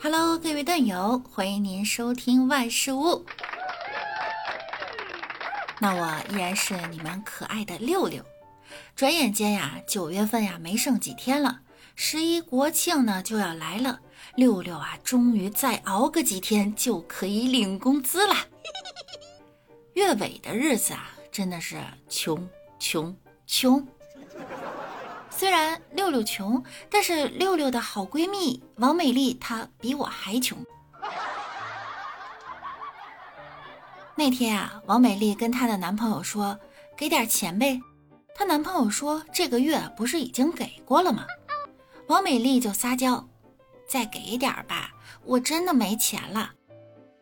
[0.00, 3.26] Hello，各位段友，欢迎您收听万事屋。
[5.80, 8.24] 那我依然是你们可爱的六六。
[8.94, 11.62] 转眼间呀，九月份呀没剩几天了，
[11.96, 13.98] 十一国庆呢就要来了。
[14.36, 18.34] 六六啊，终于再熬个几天就可以领工资了。
[19.94, 21.76] 月尾的日子啊，真的是
[22.08, 23.16] 穷穷
[23.48, 23.84] 穷。
[25.68, 30.58] 然六六穷，但是六六的好闺蜜王美丽她比我还穷。
[34.14, 36.58] 那天啊，王美丽跟她的男朋友说
[36.96, 37.80] ：“给点钱呗。”
[38.34, 41.26] 她男朋友说：“这个月不是已经给过了吗？”
[42.08, 43.28] 王美丽就撒娇
[43.86, 44.90] ：“再给点吧，
[45.24, 46.50] 我真的没钱了。”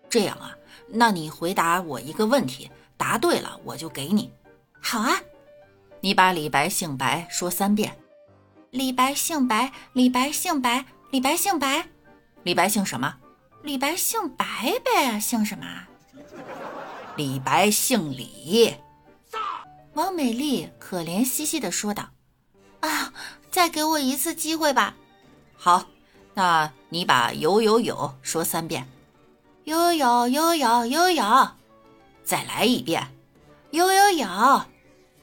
[0.08, 0.56] 这样啊，
[0.88, 4.32] 那你回答我一个问题，答对了我就给你。
[4.80, 5.20] 好啊，
[6.00, 7.98] 你把李白姓白说三遍。
[8.76, 11.88] 李白姓白，李白姓白，李白姓白，
[12.42, 13.16] 李白姓什么？
[13.62, 14.44] 李白姓白
[14.84, 15.64] 呗，姓什么？
[17.16, 18.74] 李白姓李。
[19.94, 22.10] 王美丽可怜兮兮的说道
[22.80, 23.14] ：“啊，
[23.50, 24.94] 再给我一次机会吧。”
[25.56, 25.86] 好，
[26.34, 28.86] 那你把有有有说三遍。
[29.64, 31.48] 有有有有有有，
[32.22, 33.10] 再来一遍。
[33.70, 34.62] 有有有，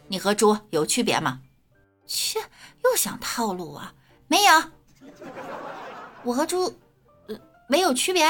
[0.07, 1.41] 你和猪有区别吗？
[2.07, 2.39] 切，
[2.83, 3.81] 又想套路我？
[4.27, 4.63] 没有，
[6.23, 6.79] 我和猪，
[7.27, 8.25] 呃，没有区别。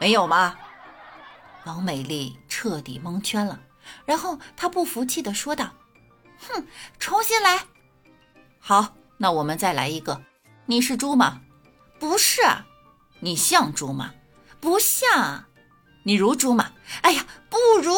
[0.00, 0.56] 没有吗？
[1.64, 3.60] 王美丽彻底蒙圈了，
[4.04, 5.70] 然后她不服气的说道
[6.48, 6.66] ：“哼，
[6.98, 7.66] 重新来。
[8.58, 10.22] 好，那我们再来一个。
[10.66, 11.40] 你是猪吗？
[11.98, 12.42] 不是。
[13.20, 14.12] 你像猪吗？
[14.60, 15.44] 不像。
[16.04, 16.72] 你如猪吗？
[17.02, 17.94] 哎呀，不如。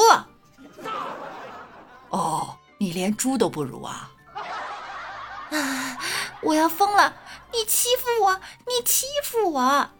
[2.10, 4.10] 哦。”你连猪都不如啊！
[5.50, 5.98] 啊，
[6.42, 7.14] 我要疯了！
[7.52, 9.90] 你欺负我，你欺负我！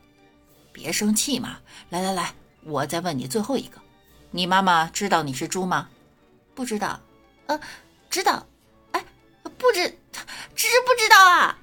[0.73, 1.59] 别生气嘛！
[1.89, 3.81] 来来来，我再问你最后一个：
[4.31, 5.89] 你妈妈知道你是猪吗？
[6.55, 7.01] 不知道。
[7.47, 7.61] 呃，
[8.09, 8.47] 知道。
[8.93, 9.05] 哎，
[9.59, 9.99] 不知，
[10.55, 11.59] 知不知道啊？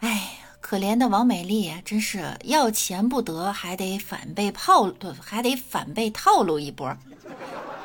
[0.00, 4.90] 哎，可怜的王美丽，真是要钱不得，还得反被套，
[5.22, 6.96] 还得反被套路一波。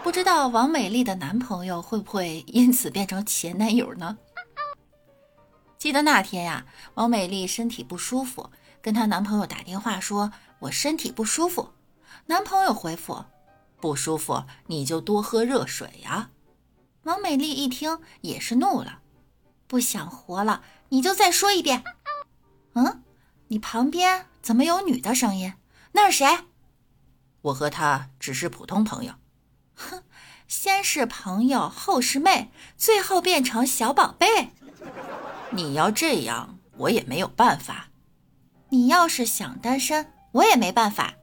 [0.07, 4.17] 不知道王美丽的男朋友会不会因此变成前男友呢？
[5.77, 8.49] 记得那天呀，王美丽身体不舒服，
[8.81, 11.73] 跟她男朋友打电话说：“我身体不舒服。”
[12.27, 13.25] 男朋友回复
[13.81, 16.29] ：“不舒服你就多喝热水呀。”
[17.03, 19.01] 王美丽一听也是怒了
[19.67, 21.83] ：“不想活了，你就再说一遍。”
[22.75, 23.03] 嗯，
[23.49, 25.55] 你旁边怎么有女的声音？
[25.91, 26.45] 那是谁？
[27.41, 29.11] 我和他只是普通朋友。
[29.77, 30.03] 哼，
[30.47, 34.49] 先是朋友，后是妹，最后变成小宝贝。
[35.51, 37.87] 你要这样，我也没有办法。
[38.69, 41.13] 你要是想单身，我也没办法。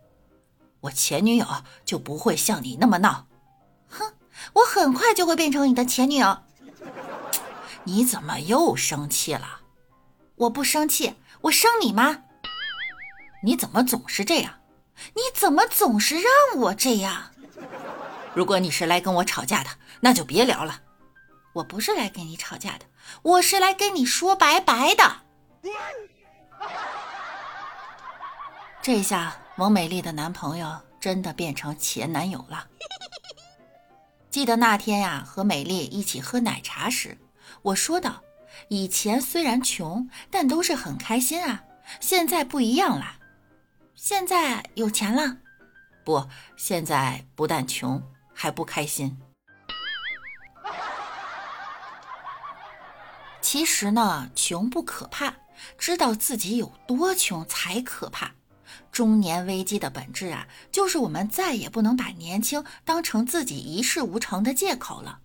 [0.83, 1.47] 我前女友
[1.85, 3.27] 就不会像你那么闹。
[3.89, 4.15] 哼，
[4.55, 6.39] 我很快就会变成你的前女友。
[7.85, 9.61] 你怎么又生气了？
[10.37, 12.23] 我不生气，我生你吗？
[13.43, 14.61] 你怎么总是这样？
[15.15, 16.33] 你怎么总是让
[16.63, 17.34] 我这样？
[18.35, 20.83] 如果你是来跟我吵架的，那就别聊了。
[21.53, 22.87] 我不是来跟你吵架的，
[23.23, 25.23] 我是来跟你说拜拜的。
[28.83, 32.67] 这下王美丽的男朋友真的变成前男友了。
[34.31, 37.17] 记得那天呀，和美丽一起喝奶茶时，
[37.63, 38.21] 我说道
[38.69, 41.63] ：“以前虽然穷，但都是很开心啊。
[42.01, 43.17] 现在不一样了，
[43.95, 45.37] 现在有钱了。
[46.05, 48.03] 不，现在不但穷。”
[48.35, 49.17] 还不开心。
[53.41, 55.35] 其实呢，穷不可怕，
[55.79, 58.33] 知道自己有多穷才可怕。
[58.91, 65.21] 中年危机的本质啊，就是我们再也不能把年轻当成自己一事无成的借口了。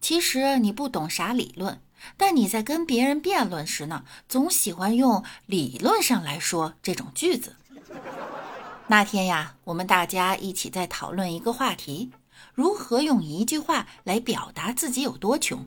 [0.00, 1.80] 其实你不懂啥理论，
[2.18, 7.56] 但你在跟别人辩论时呢，总喜欢用“理论上来说”这种句子。
[8.88, 12.10] 那天呀，我们大家一起在讨论一个话题。
[12.54, 15.66] 如何用一句话来表达自己有多穷？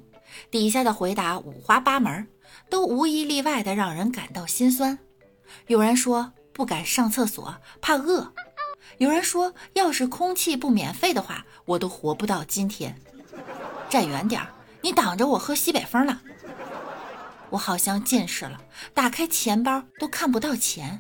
[0.51, 2.27] 底下的回答五花八门，
[2.69, 4.99] 都无一例外的让人感到心酸。
[5.67, 8.33] 有人说不敢上厕所，怕饿；
[8.97, 12.99] 有人说要是空气不免费的话，我都活不到今天。
[13.89, 16.21] 站远点儿，你挡着我喝西北风了。
[17.49, 18.61] 我好像近视了，
[18.93, 20.99] 打开钱包都看不到钱。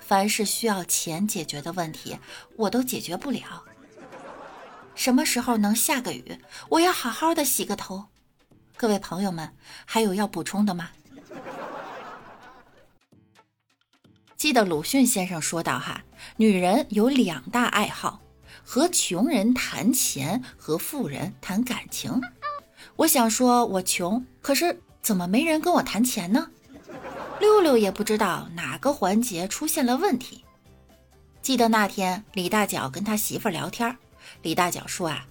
[0.00, 2.18] 凡是需要钱解决的问题，
[2.56, 3.64] 我都解决不了。
[4.94, 6.38] 什么时候能下个雨？
[6.68, 8.06] 我要好好的洗个头。
[8.76, 9.54] 各位朋友们，
[9.84, 10.90] 还有要补充的吗？
[14.36, 16.02] 记得鲁迅先生说到哈，
[16.36, 18.20] 女人有两大爱好，
[18.64, 22.20] 和穷人谈钱，和富人谈感情。
[22.96, 26.50] 我想说，我穷，可是怎么没人跟我谈钱呢？
[27.40, 30.44] 六六也不知道哪个环节出现了问题。
[31.40, 33.96] 记得那天李大脚跟他媳妇聊天，
[34.40, 35.26] 李大脚说啊，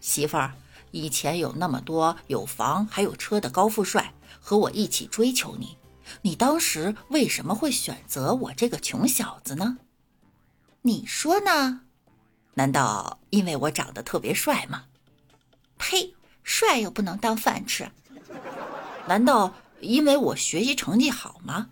[0.00, 0.52] 媳妇儿，
[0.90, 5.78] 以前有那么多有房还有车的高富帅和我一起追求你，
[6.22, 9.78] 你当时为什么会选择我这个穷小子呢？
[10.82, 11.82] 你说呢？
[12.54, 14.84] 难道因为我长得特别帅吗？
[15.78, 16.14] 呸！
[16.42, 17.88] 帅又不能当饭吃。
[19.06, 21.68] 难道因为我学习成绩好吗？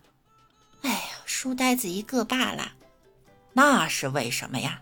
[0.83, 2.73] 哎呀，书呆子一个罢了。
[3.53, 4.81] 那是为什么呀？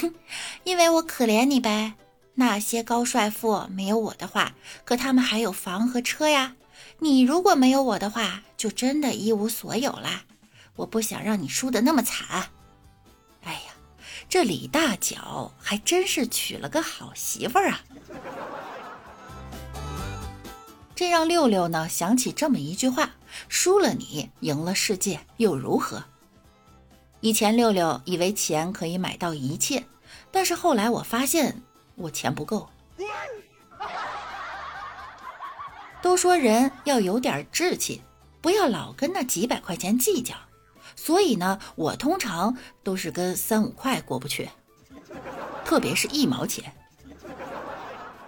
[0.00, 0.14] 哼，
[0.64, 1.94] 因为我可怜你呗。
[2.34, 4.54] 那些高帅富没有我的话，
[4.84, 6.54] 可他们还有房和车呀。
[6.98, 10.24] 你如果没有我的话，就真的一无所有啦。
[10.76, 12.50] 我不想让你输得那么惨。
[13.44, 13.72] 哎呀，
[14.28, 17.80] 这李大脚还真是娶了个好媳妇儿啊！
[20.94, 23.10] 这让六六呢想起这么一句话：
[23.48, 26.04] 输了你，赢了世界又如何？
[27.26, 29.84] 以前六六以为钱可以买到一切，
[30.30, 31.60] 但是后来我发现
[31.96, 32.68] 我钱不够。
[36.00, 38.00] 都说人要有点志气，
[38.40, 40.36] 不要老跟那几百块钱计较。
[40.94, 44.48] 所以呢，我通常都是跟三五块过不去，
[45.64, 46.72] 特别是一毛钱。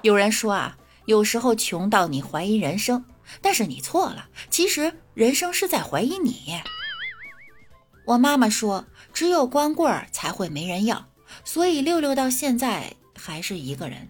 [0.03, 3.05] 有人说啊，有时候穷到你怀疑人生，
[3.41, 6.61] 但是你错了，其实人生是在怀疑你。
[8.09, 11.09] 我妈妈说：“只有光棍儿才会没人要，
[11.45, 14.09] 所以六六到现在还是一个人。”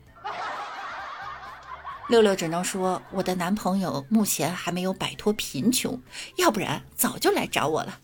[2.09, 6.01] 六六只能说：“我的男朋友目前还没有摆脱贫穷，
[6.37, 7.99] 要不然早就来找我了。”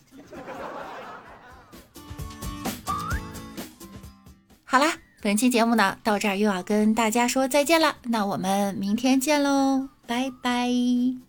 [4.65, 11.24] 好啦，本期节目呢到这儿又要跟大家说再见了，那我们明天见喽，拜拜。